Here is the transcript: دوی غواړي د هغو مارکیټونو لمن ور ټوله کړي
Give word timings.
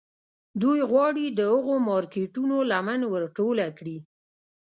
دوی 0.61 0.79
غواړي 0.91 1.25
د 1.29 1.39
هغو 1.53 1.75
مارکیټونو 1.89 2.55
لمن 2.71 3.01
ور 3.11 3.23
ټوله 3.37 3.67
کړي 3.77 3.97